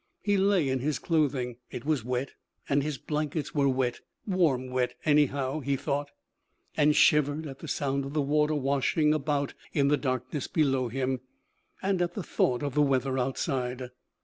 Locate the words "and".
2.67-2.81, 6.75-6.95, 11.83-12.01